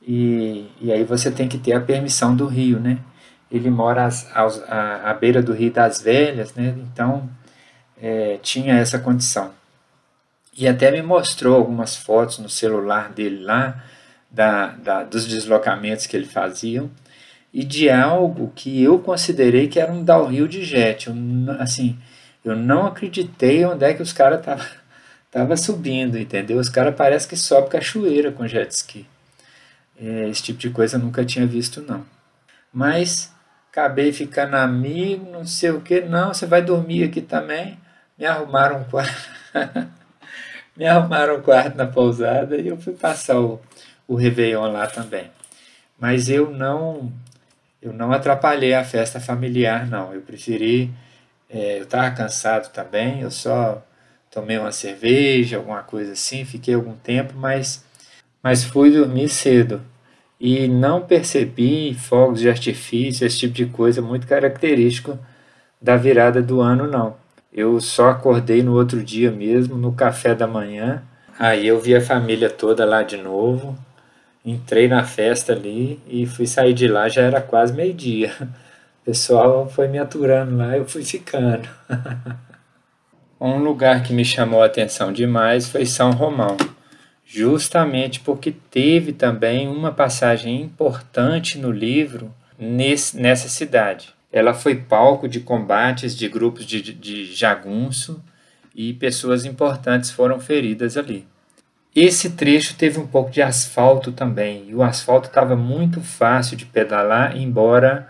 e, 0.02 0.66
e 0.80 0.94
aí 0.94 1.04
você 1.04 1.30
tem 1.30 1.50
que 1.50 1.58
ter 1.58 1.74
a 1.74 1.82
permissão 1.82 2.34
do 2.34 2.46
rio, 2.46 2.80
né? 2.80 3.00
ele 3.52 3.70
mora 3.70 4.08
à, 4.34 5.12
à 5.12 5.14
beira 5.14 5.44
do 5.44 5.52
Rio 5.52 5.74
das 5.74 6.02
Velhas, 6.02 6.54
né? 6.54 6.74
então 6.78 7.30
é, 8.02 8.40
tinha 8.42 8.76
essa 8.76 8.98
condição. 8.98 9.52
E 10.58 10.70
até 10.70 10.90
me 10.90 11.02
mostrou 11.02 11.58
algumas 11.58 11.98
fotos 11.98 12.40
no 12.40 12.48
celular 12.48 13.12
dele 13.12 13.44
lá, 13.44 13.84
da, 14.32 14.68
da, 14.68 15.04
dos 15.04 15.28
deslocamentos 15.28 16.08
que 16.08 16.16
ele 16.16 16.26
fazia, 16.26 16.90
e 17.54 17.64
de 17.64 17.90
algo 17.90 18.52
que 18.56 18.82
eu 18.82 19.00
considerei 19.00 19.68
que 19.68 19.80
era 19.80 19.92
um 19.92 20.04
downhill 20.04 20.48
de 20.48 20.64
jet. 20.64 21.08
Eu, 21.08 21.16
assim, 21.60 22.00
eu 22.44 22.56
não 22.56 22.88
acreditei 22.88 23.66
onde 23.66 23.86
é 23.86 23.94
que 23.94 24.02
os 24.02 24.14
caras 24.14 24.40
estavam 24.40 24.66
tava 25.32 25.58
subindo, 25.58 26.18
entendeu? 26.18 26.58
Os 26.58 26.70
caras 26.70 26.96
parecem 26.96 27.30
que 27.30 27.38
sobem 27.38 27.70
cachoeira 27.70 28.32
com 28.32 28.48
jet 28.48 28.72
ski. 28.72 29.06
É, 30.00 30.30
esse 30.30 30.44
tipo 30.44 30.60
de 30.60 30.70
coisa 30.70 30.98
eu 30.98 31.02
nunca 31.02 31.24
tinha 31.24 31.46
visto, 31.46 31.82
não. 31.82 32.06
Mas 32.74 33.32
acabei 33.70 34.12
ficando 34.12 34.56
amigo, 34.56 35.32
não 35.32 35.46
sei 35.46 35.72
o 35.72 35.82
que, 35.82 36.02
não, 36.02 36.34
você 36.34 36.46
vai 36.46 36.62
dormir 36.62 37.04
aqui 37.04 37.22
também. 37.22 37.78
Me 38.18 38.26
arrumaram 38.26 38.82
um 38.82 38.84
quarto. 38.86 39.30
me 40.76 40.86
arrumaram 40.86 41.38
um 41.38 41.42
quarto 41.42 41.76
na 41.76 41.86
pousada 41.86 42.58
e 42.58 42.68
eu 42.68 42.78
fui 42.78 42.94
passar 42.94 43.40
o, 43.40 43.60
o 44.08 44.16
Réveillon 44.16 44.72
lá 44.72 44.88
também. 44.88 45.30
Mas 46.00 46.30
eu 46.30 46.50
não 46.50 47.12
eu 47.82 47.94
não 47.94 48.12
atrapalhei 48.12 48.74
a 48.74 48.84
festa 48.84 49.20
familiar, 49.20 49.88
não. 49.88 50.14
Eu 50.14 50.22
preferi. 50.22 50.92
É, 51.50 51.80
eu 51.80 51.84
estava 51.84 52.12
cansado 52.12 52.72
também, 52.72 53.22
eu 53.22 53.32
só 53.32 53.84
tomei 54.32 54.58
uma 54.58 54.72
cerveja, 54.72 55.58
alguma 55.58 55.84
coisa 55.84 56.14
assim, 56.14 56.46
fiquei 56.46 56.74
algum 56.74 56.96
tempo, 56.96 57.34
mas, 57.36 57.84
mas 58.42 58.64
fui 58.64 58.90
dormir 58.90 59.28
cedo 59.28 59.82
e 60.40 60.68
não 60.68 61.02
percebi 61.02 61.94
fogos 61.94 62.40
de 62.40 62.50
artifício, 62.50 63.28
esse 63.28 63.38
tipo 63.38 63.54
de 63.54 63.66
coisa 63.68 64.02
muito 64.02 64.26
característico 64.26 65.20
da 65.82 65.98
virada 65.98 66.42
do 66.42 66.62
ano, 66.62 66.88
não. 66.88 67.16
Eu 67.54 67.80
só 67.82 68.10
acordei 68.10 68.64
no 68.64 68.74
outro 68.74 69.04
dia 69.04 69.30
mesmo, 69.30 69.78
no 69.78 69.92
café 69.92 70.34
da 70.34 70.48
manhã. 70.48 71.04
Aí 71.38 71.68
eu 71.68 71.80
vi 71.80 71.96
a 71.96 72.02
família 72.02 72.50
toda 72.50 72.86
lá 72.86 73.04
de 73.04 73.18
novo. 73.18 73.78
Entrei 74.44 74.88
na 74.88 75.04
festa 75.04 75.54
ali 75.54 76.00
e 76.08 76.26
fui 76.26 76.48
sair 76.48 76.74
de 76.74 76.88
lá, 76.88 77.08
já 77.08 77.22
era 77.22 77.42
quase 77.42 77.74
meio-dia. 77.74 78.32
O 79.02 79.06
pessoal 79.06 79.68
foi 79.70 79.88
me 79.88 79.98
aturando 79.98 80.58
lá, 80.58 80.78
eu 80.78 80.86
fui 80.86 81.04
ficando. 81.04 81.68
um 83.40 83.58
lugar 83.58 84.04
que 84.04 84.14
me 84.14 84.24
chamou 84.24 84.62
a 84.62 84.68
atenção 84.68 85.12
demais 85.12 85.68
foi 85.68 85.86
São 85.86 86.12
Romão 86.12 86.56
justamente 87.34 88.20
porque 88.20 88.52
teve 88.52 89.14
também 89.14 89.66
uma 89.70 89.94
passagem 89.94 90.62
importante 90.62 91.58
no 91.58 91.72
livro 91.72 92.34
nesse, 92.60 93.18
nessa 93.18 93.48
cidade. 93.48 94.14
Ela 94.34 94.54
foi 94.54 94.76
palco 94.76 95.30
de 95.30 95.40
combates 95.40 96.14
de 96.14 96.28
grupos 96.28 96.66
de, 96.66 96.82
de 96.82 97.34
jagunço 97.34 98.22
e 98.76 98.94
pessoas 98.94 99.46
importantes 99.46 100.12
foram 100.12 100.42
feridas 100.42 100.98
ali. 100.98 101.26
Esse 101.94 102.30
trecho 102.30 102.76
teve 102.78 103.00
um 103.00 103.06
pouco 103.06 103.30
de 103.30 103.42
asfalto 103.42 104.14
também, 104.14 104.70
e 104.70 104.74
o 104.74 104.82
asfalto 104.82 105.28
estava 105.28 105.58
muito 105.58 106.00
fácil 106.00 106.56
de 106.56 106.66
pedalar, 106.66 107.36
embora 107.36 108.08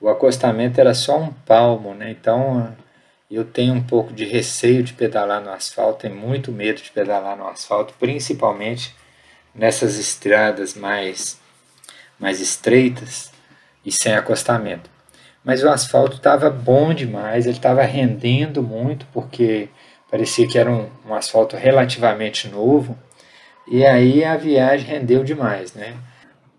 o 0.00 0.08
acostamento 0.08 0.80
era 0.80 0.94
só 0.94 1.18
um 1.18 1.32
palmo, 1.32 1.92
né? 1.92 2.10
Então 2.12 2.72
eu 3.28 3.44
tenho 3.44 3.74
um 3.74 3.82
pouco 3.82 4.12
de 4.12 4.24
receio 4.24 4.80
de 4.84 4.92
pedalar 4.92 5.40
no 5.42 5.50
asfalto, 5.50 6.02
tenho 6.02 6.14
muito 6.14 6.52
medo 6.52 6.80
de 6.80 6.92
pedalar 6.92 7.36
no 7.36 7.48
asfalto, 7.48 7.94
principalmente 7.98 8.94
nessas 9.52 9.98
estradas 9.98 10.74
mais, 10.74 11.40
mais 12.20 12.40
estreitas 12.40 13.32
e 13.84 13.90
sem 13.90 14.14
acostamento. 14.14 14.88
Mas 15.42 15.64
o 15.64 15.68
asfalto 15.68 16.18
estava 16.18 16.48
bom 16.48 16.94
demais, 16.94 17.44
ele 17.44 17.56
estava 17.56 17.82
rendendo 17.82 18.62
muito, 18.62 19.04
porque 19.12 19.68
parecia 20.08 20.46
que 20.46 20.58
era 20.58 20.70
um, 20.70 20.88
um 21.08 21.14
asfalto 21.14 21.56
relativamente 21.56 22.46
novo, 22.48 22.96
e 23.68 23.84
aí 23.84 24.24
a 24.24 24.36
viagem 24.36 24.86
rendeu 24.86 25.24
demais, 25.24 25.74
né? 25.74 25.96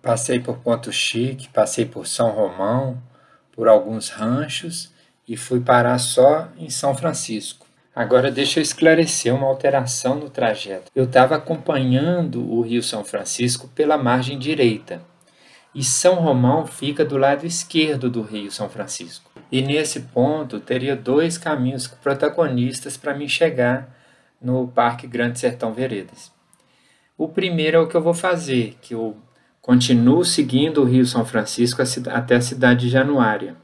Passei 0.01 0.39
por 0.39 0.57
Ponto 0.57 0.91
Chique, 0.91 1.49
passei 1.49 1.85
por 1.85 2.05
São 2.07 2.31
Romão, 2.31 3.01
por 3.51 3.67
alguns 3.67 4.09
ranchos, 4.09 4.91
e 5.27 5.35
fui 5.35 5.59
parar 5.59 5.97
só 5.99 6.47
em 6.57 6.69
São 6.69 6.95
Francisco. 6.95 7.65
Agora 7.95 8.31
deixa 8.31 8.59
eu 8.59 8.61
esclarecer 8.61 9.33
uma 9.33 9.47
alteração 9.47 10.15
no 10.15 10.29
trajeto. 10.29 10.91
Eu 10.95 11.05
estava 11.05 11.35
acompanhando 11.35 12.47
o 12.47 12.61
Rio 12.61 12.83
São 12.83 13.03
Francisco 13.03 13.67
pela 13.69 13.97
margem 13.97 14.37
direita 14.37 15.01
e 15.73 15.83
São 15.83 16.15
Romão 16.15 16.65
fica 16.65 17.03
do 17.03 17.17
lado 17.17 17.45
esquerdo 17.45 18.09
do 18.09 18.21
Rio 18.21 18.51
São 18.51 18.69
Francisco. 18.69 19.31
E 19.51 19.61
nesse 19.61 20.01
ponto 20.01 20.59
teria 20.59 20.95
dois 20.95 21.37
caminhos 21.37 21.87
protagonistas 21.87 22.97
para 22.97 23.13
me 23.13 23.27
chegar 23.27 23.89
no 24.41 24.67
Parque 24.67 25.07
Grande 25.07 25.39
Sertão 25.39 25.73
Veredas. 25.73 26.31
O 27.17 27.27
primeiro 27.27 27.77
é 27.77 27.79
o 27.79 27.87
que 27.87 27.95
eu 27.95 28.01
vou 28.01 28.13
fazer, 28.13 28.77
que 28.81 28.93
eu 28.93 29.17
continuo 29.61 30.23
seguindo 30.23 30.81
o 30.81 30.85
Rio 30.85 31.05
São 31.05 31.25
Francisco 31.25 31.81
até 32.09 32.35
a 32.35 32.41
cidade 32.41 32.81
de 32.81 32.89
Januária 32.89 33.55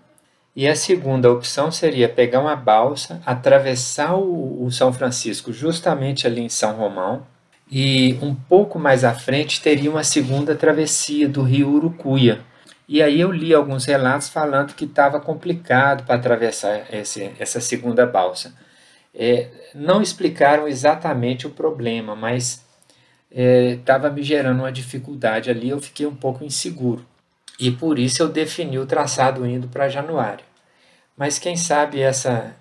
e 0.55 0.67
a 0.67 0.75
segunda 0.75 1.31
opção 1.31 1.71
seria 1.71 2.07
pegar 2.07 2.39
uma 2.39 2.55
balsa, 2.55 3.21
atravessar 3.25 4.15
o, 4.15 4.69
São 4.71 4.93
Francisco 4.93 5.51
justamente 5.51 6.27
ali 6.27 6.41
em 6.41 6.49
São 6.49 6.75
Romão, 6.75 7.25
e 7.71 8.19
um 8.21 8.35
pouco 8.35 8.77
mais 8.77 9.03
à 9.03 9.13
frente 9.13 9.61
teria 9.61 9.89
uma 9.89 10.03
segunda 10.03 10.53
travessia 10.55 11.27
do 11.27 11.41
rio 11.41 11.69
Urucuia. 11.69 12.41
E 12.87 13.01
aí 13.01 13.19
eu 13.19 13.31
li 13.31 13.53
alguns 13.53 13.85
relatos 13.85 14.29
falando 14.29 14.75
que 14.75 14.85
estava 14.85 15.19
complicado 15.19 16.05
para 16.05 16.15
atravessar 16.15 16.85
esse, 16.93 17.31
essa 17.39 17.59
segunda 17.59 18.05
balsa. 18.05 18.53
É, 19.15 19.47
não 19.73 20.01
explicaram 20.01 20.67
exatamente 20.67 21.47
o 21.47 21.49
problema, 21.49 22.15
mas 22.15 22.62
estava 23.33 24.07
é, 24.07 24.11
me 24.11 24.21
gerando 24.21 24.59
uma 24.59 24.71
dificuldade 24.71 25.49
ali, 25.49 25.69
eu 25.69 25.81
fiquei 25.81 26.05
um 26.05 26.15
pouco 26.15 26.43
inseguro. 26.43 27.05
E 27.59 27.71
por 27.71 27.97
isso 27.97 28.21
eu 28.21 28.29
defini 28.29 28.77
o 28.77 28.85
traçado 28.85 29.45
indo 29.45 29.67
para 29.67 29.89
Januário. 29.89 30.45
Mas 31.17 31.39
quem 31.39 31.55
sabe 31.55 32.01
essa 32.01 32.55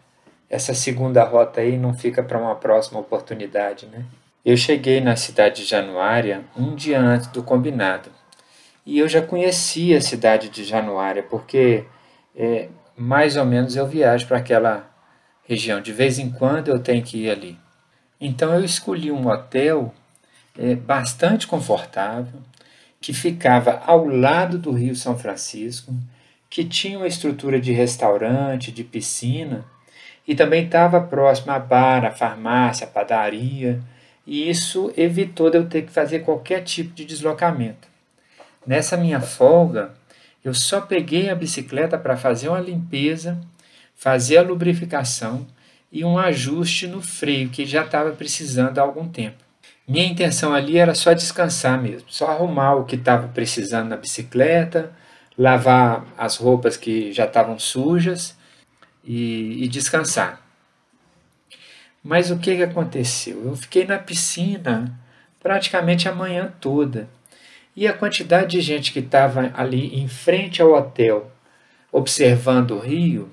essa 0.48 0.74
segunda 0.74 1.24
rota 1.24 1.62
aí 1.62 1.78
não 1.78 1.94
fica 1.94 2.22
para 2.22 2.38
uma 2.38 2.54
próxima 2.54 3.00
oportunidade, 3.00 3.86
né? 3.86 4.04
Eu 4.44 4.54
cheguei 4.54 5.00
na 5.00 5.16
cidade 5.16 5.62
de 5.62 5.64
Januária 5.64 6.44
um 6.54 6.74
dia 6.74 7.00
antes 7.00 7.28
do 7.28 7.42
combinado. 7.42 8.10
E 8.84 8.98
eu 8.98 9.08
já 9.08 9.22
conhecia 9.22 9.96
a 9.96 10.00
cidade 10.02 10.50
de 10.50 10.62
Januária, 10.62 11.22
porque 11.22 11.86
é, 12.36 12.68
mais 12.94 13.38
ou 13.38 13.46
menos 13.46 13.76
eu 13.76 13.86
viajo 13.86 14.26
para 14.26 14.36
aquela 14.36 14.90
região. 15.48 15.80
De 15.80 15.90
vez 15.90 16.18
em 16.18 16.30
quando 16.30 16.68
eu 16.68 16.78
tenho 16.78 17.02
que 17.02 17.24
ir 17.24 17.30
ali. 17.30 17.58
Então 18.20 18.52
eu 18.52 18.62
escolhi 18.62 19.10
um 19.10 19.28
hotel 19.28 19.94
é, 20.58 20.74
bastante 20.74 21.46
confortável, 21.46 22.40
que 23.00 23.12
ficava 23.12 23.82
ao 23.86 24.06
lado 24.06 24.58
do 24.58 24.70
Rio 24.70 24.94
São 24.94 25.18
Francisco, 25.18 25.94
que 26.48 26.64
tinha 26.64 26.98
uma 26.98 27.06
estrutura 27.06 27.60
de 27.60 27.72
restaurante, 27.72 28.70
de 28.70 28.84
piscina, 28.84 29.64
e 30.28 30.34
também 30.34 30.64
estava 30.64 31.00
próximo 31.00 31.50
a 31.50 31.58
bar, 31.58 32.04
a 32.04 32.12
farmácia, 32.12 32.86
a 32.86 32.90
padaria, 32.90 33.80
e 34.26 34.48
isso 34.48 34.92
evitou 34.96 35.50
de 35.50 35.58
eu 35.58 35.68
ter 35.68 35.82
que 35.82 35.90
fazer 35.90 36.20
qualquer 36.20 36.62
tipo 36.62 36.94
de 36.94 37.04
deslocamento. 37.04 37.88
Nessa 38.64 38.96
minha 38.96 39.20
folga, 39.20 39.94
Eu 40.44 40.54
só 40.54 40.80
peguei 40.80 41.30
a 41.30 41.36
bicicleta 41.36 41.96
para 41.96 42.16
fazer 42.16 42.48
uma 42.48 42.58
limpeza, 42.60 43.38
fazer 43.94 44.38
a 44.38 44.42
lubrificação 44.42 45.46
e 45.90 46.04
um 46.04 46.18
ajuste 46.18 46.88
no 46.88 47.00
freio 47.00 47.48
que 47.48 47.64
já 47.64 47.84
estava 47.84 48.10
precisando 48.10 48.78
há 48.78 48.82
algum 48.82 49.08
tempo. 49.08 49.36
Minha 49.86 50.06
intenção 50.06 50.54
ali 50.54 50.78
era 50.78 50.94
só 50.94 51.12
descansar 51.12 51.80
mesmo, 51.80 52.08
só 52.08 52.28
arrumar 52.30 52.74
o 52.74 52.84
que 52.84 52.96
estava 52.96 53.28
precisando 53.28 53.88
na 53.88 53.96
bicicleta, 53.96 54.92
lavar 55.36 56.06
as 56.16 56.36
roupas 56.36 56.76
que 56.76 57.12
já 57.12 57.24
estavam 57.24 57.58
sujas 57.58 58.36
e, 59.04 59.64
e 59.64 59.68
descansar. 59.68 60.40
Mas 62.02 62.30
o 62.30 62.38
que, 62.38 62.56
que 62.56 62.62
aconteceu? 62.62 63.44
Eu 63.44 63.56
fiquei 63.56 63.84
na 63.84 63.98
piscina 63.98 64.98
praticamente 65.40 66.08
a 66.08 66.14
manhã 66.14 66.52
toda. 66.60 67.08
E 67.74 67.86
a 67.88 67.92
quantidade 67.92 68.52
de 68.52 68.60
gente 68.60 68.92
que 68.92 68.98
estava 68.98 69.50
ali 69.54 70.00
em 70.00 70.06
frente 70.06 70.60
ao 70.60 70.72
hotel, 70.72 71.30
observando 71.90 72.72
o 72.72 72.78
rio, 72.78 73.30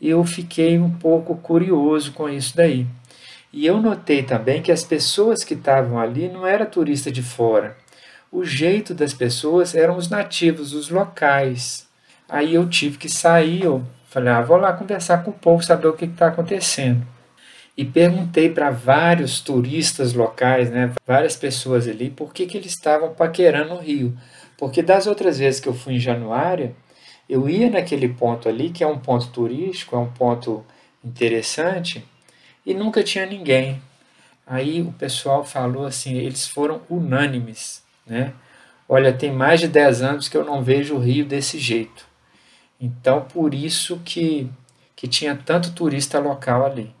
eu 0.00 0.24
fiquei 0.24 0.78
um 0.78 0.90
pouco 0.90 1.36
curioso 1.36 2.12
com 2.12 2.28
isso 2.28 2.56
daí. 2.56 2.86
E 3.52 3.64
eu 3.64 3.80
notei 3.80 4.22
também 4.22 4.60
que 4.60 4.70
as 4.70 4.84
pessoas 4.84 5.42
que 5.42 5.54
estavam 5.54 5.98
ali 5.98 6.28
não 6.28 6.46
eram 6.46 6.66
turistas 6.66 7.12
de 7.12 7.22
fora. 7.22 7.76
O 8.30 8.44
jeito 8.44 8.92
das 8.94 9.14
pessoas 9.14 9.74
eram 9.74 9.96
os 9.96 10.10
nativos, 10.10 10.74
os 10.74 10.90
locais. 10.90 11.88
Aí 12.28 12.54
eu 12.54 12.68
tive 12.68 12.98
que 12.98 13.08
sair, 13.08 13.64
eu 13.64 13.82
falei, 14.10 14.32
ah, 14.32 14.42
vou 14.42 14.58
lá 14.58 14.72
conversar 14.74 15.24
com 15.24 15.30
o 15.30 15.34
povo, 15.34 15.62
saber 15.62 15.88
o 15.88 15.94
que 15.94 16.04
está 16.04 16.28
acontecendo. 16.28 17.06
E 17.74 17.84
perguntei 17.84 18.50
para 18.50 18.70
vários 18.70 19.40
turistas 19.40 20.12
locais, 20.12 20.70
né, 20.70 20.92
várias 21.06 21.36
pessoas 21.36 21.88
ali, 21.88 22.10
por 22.10 22.34
que, 22.34 22.44
que 22.44 22.58
eles 22.58 22.72
estavam 22.72 23.14
paquerando 23.14 23.74
o 23.74 23.78
rio. 23.78 24.14
Porque 24.58 24.82
das 24.82 25.06
outras 25.06 25.38
vezes 25.38 25.60
que 25.60 25.68
eu 25.68 25.74
fui 25.74 25.94
em 25.94 26.00
Januária, 26.00 26.74
eu 27.28 27.48
ia 27.48 27.70
naquele 27.70 28.08
ponto 28.08 28.48
ali, 28.48 28.70
que 28.70 28.82
é 28.82 28.86
um 28.86 28.98
ponto 28.98 29.28
turístico, 29.28 29.96
é 29.96 29.98
um 29.98 30.10
ponto 30.10 30.64
interessante, 31.04 32.04
e 32.68 32.74
nunca 32.74 33.02
tinha 33.02 33.24
ninguém. 33.24 33.80
Aí 34.46 34.82
o 34.82 34.92
pessoal 34.92 35.42
falou 35.42 35.86
assim, 35.86 36.16
eles 36.18 36.46
foram 36.46 36.82
unânimes, 36.90 37.82
né? 38.06 38.34
Olha, 38.86 39.10
tem 39.10 39.32
mais 39.32 39.58
de 39.60 39.68
10 39.68 40.02
anos 40.02 40.28
que 40.28 40.36
eu 40.36 40.44
não 40.44 40.62
vejo 40.62 40.94
o 40.94 40.98
Rio 40.98 41.24
desse 41.24 41.58
jeito. 41.58 42.06
Então, 42.78 43.22
por 43.22 43.54
isso 43.54 43.98
que, 44.04 44.50
que 44.94 45.08
tinha 45.08 45.34
tanto 45.34 45.72
turista 45.72 46.18
local 46.18 46.66
ali. 46.66 46.94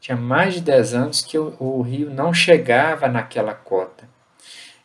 Tinha 0.00 0.16
mais 0.16 0.54
de 0.54 0.60
10 0.60 0.94
anos 0.94 1.22
que 1.22 1.38
o, 1.38 1.54
o 1.60 1.82
rio 1.82 2.10
não 2.10 2.34
chegava 2.34 3.06
naquela 3.06 3.54
cota. 3.54 4.08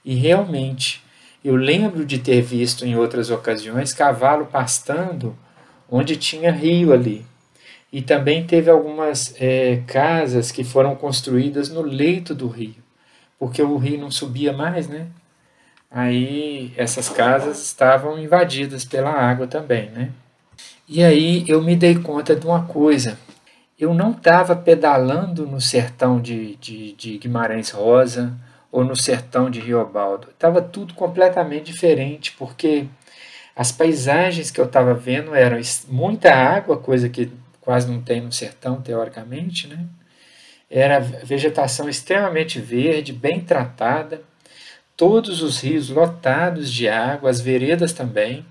E 0.05 0.13
realmente, 0.13 1.03
eu 1.43 1.55
lembro 1.55 2.05
de 2.05 2.19
ter 2.19 2.41
visto 2.41 2.85
em 2.85 2.95
outras 2.95 3.31
ocasiões 3.31 3.91
cavalo 3.91 4.45
pastando 4.45 5.35
onde 5.89 6.15
tinha 6.15 6.51
rio 6.51 6.93
ali. 6.93 7.25
E 7.91 8.01
também 8.01 8.45
teve 8.45 8.69
algumas 8.69 9.33
é, 9.39 9.81
casas 9.87 10.51
que 10.51 10.63
foram 10.63 10.95
construídas 10.95 11.69
no 11.69 11.81
leito 11.81 12.35
do 12.35 12.47
rio, 12.47 12.75
porque 13.39 13.61
o 13.61 13.77
rio 13.77 13.99
não 13.99 14.11
subia 14.11 14.51
mais, 14.51 14.87
né? 14.87 15.07
Aí 15.89 16.73
essas 16.75 17.07
casas 17.07 17.63
estavam 17.63 18.19
invadidas 18.19 18.83
pela 18.83 19.11
água 19.11 19.47
também, 19.47 19.89
né? 19.89 20.11
E 20.87 21.03
aí 21.03 21.45
eu 21.47 21.61
me 21.61 21.75
dei 21.75 21.95
conta 21.95 22.35
de 22.35 22.45
uma 22.45 22.65
coisa, 22.65 23.17
eu 23.79 23.93
não 23.93 24.11
estava 24.11 24.55
pedalando 24.55 25.45
no 25.45 25.61
sertão 25.61 26.19
de, 26.19 26.55
de, 26.57 26.93
de, 26.93 27.17
Guimarães 27.17 27.69
Rosa 27.69 28.33
ou 28.71 28.83
no 28.83 28.95
sertão 28.95 29.49
de 29.49 29.59
Riobaldo. 29.59 30.29
Estava 30.29 30.61
tudo 30.61 30.93
completamente 30.93 31.71
diferente, 31.71 32.35
porque 32.37 32.87
as 33.55 33.71
paisagens 33.71 34.51
que 34.51 34.59
eu 34.59 34.65
estava 34.65 34.93
vendo 34.93 35.33
eram 35.35 35.59
muita 35.87 36.33
água, 36.33 36.77
coisa 36.77 37.07
que 37.07 37.31
quase 37.67 37.91
não 37.91 38.01
tem 38.01 38.21
no 38.21 38.31
sertão, 38.31 38.81
teoricamente, 38.81 39.67
né? 39.67 39.85
Era 40.71 41.01
vegetação 41.01 41.89
extremamente 41.89 42.61
verde, 42.61 43.11
bem 43.11 43.41
tratada, 43.41 44.21
todos 44.95 45.41
os 45.41 45.59
rios 45.59 45.89
lotados 45.89 46.71
de 46.71 46.87
água, 46.87 47.29
as 47.29 47.41
veredas 47.41 47.91
também. 47.91 48.45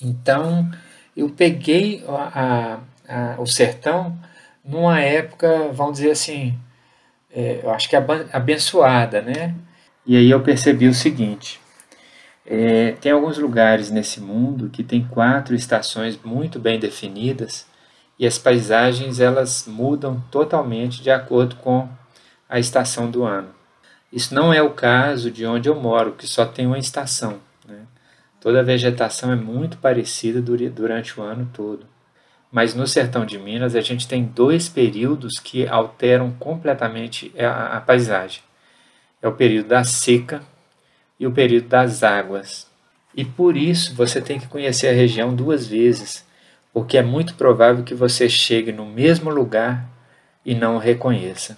Então, 0.00 0.70
eu 1.14 1.28
peguei 1.28 2.02
a, 2.08 2.80
a, 3.06 3.34
o 3.38 3.44
sertão 3.44 4.18
numa 4.64 4.98
época, 4.98 5.68
vamos 5.70 5.98
dizer 5.98 6.12
assim, 6.12 6.58
é, 7.30 7.60
eu 7.62 7.70
acho 7.70 7.90
que 7.90 7.96
abençoada, 8.32 9.20
né? 9.20 9.54
E 10.06 10.16
aí 10.16 10.30
eu 10.30 10.42
percebi 10.42 10.88
o 10.88 10.94
seguinte: 10.94 11.60
é, 12.46 12.92
tem 12.92 13.12
alguns 13.12 13.36
lugares 13.36 13.90
nesse 13.90 14.18
mundo 14.18 14.70
que 14.70 14.82
tem 14.82 15.06
quatro 15.06 15.54
estações 15.54 16.18
muito 16.24 16.58
bem 16.58 16.80
definidas 16.80 17.70
e 18.22 18.26
as 18.26 18.38
paisagens 18.38 19.18
elas 19.18 19.66
mudam 19.66 20.22
totalmente 20.30 21.02
de 21.02 21.10
acordo 21.10 21.56
com 21.56 21.88
a 22.48 22.60
estação 22.60 23.10
do 23.10 23.24
ano. 23.24 23.48
Isso 24.12 24.32
não 24.32 24.54
é 24.54 24.62
o 24.62 24.70
caso 24.70 25.28
de 25.28 25.44
onde 25.44 25.68
eu 25.68 25.74
moro, 25.74 26.12
que 26.12 26.24
só 26.24 26.46
tem 26.46 26.64
uma 26.64 26.78
estação. 26.78 27.40
Né? 27.66 27.80
Toda 28.40 28.60
a 28.60 28.62
vegetação 28.62 29.32
é 29.32 29.34
muito 29.34 29.76
parecida 29.78 30.40
durante 30.40 31.18
o 31.18 31.22
ano 31.24 31.50
todo. 31.52 31.84
Mas 32.48 32.76
no 32.76 32.86
sertão 32.86 33.26
de 33.26 33.36
Minas 33.40 33.74
a 33.74 33.80
gente 33.80 34.06
tem 34.06 34.22
dois 34.22 34.68
períodos 34.68 35.40
que 35.40 35.66
alteram 35.66 36.30
completamente 36.38 37.32
a, 37.36 37.78
a 37.78 37.80
paisagem. 37.80 38.40
É 39.20 39.26
o 39.26 39.32
período 39.32 39.66
da 39.66 39.82
seca 39.82 40.42
e 41.18 41.26
o 41.26 41.32
período 41.32 41.66
das 41.66 42.04
águas. 42.04 42.70
E 43.16 43.24
por 43.24 43.56
isso 43.56 43.96
você 43.96 44.20
tem 44.20 44.38
que 44.38 44.46
conhecer 44.46 44.90
a 44.90 44.92
região 44.92 45.34
duas 45.34 45.66
vezes, 45.66 46.24
porque 46.72 46.96
é 46.96 47.02
muito 47.02 47.34
provável 47.34 47.84
que 47.84 47.94
você 47.94 48.28
chegue 48.28 48.72
no 48.72 48.86
mesmo 48.86 49.30
lugar 49.30 49.88
e 50.44 50.54
não 50.54 50.76
o 50.76 50.78
reconheça. 50.78 51.56